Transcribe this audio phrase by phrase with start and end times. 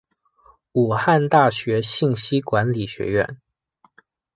[0.71, 3.37] 武汉大学信息管理学院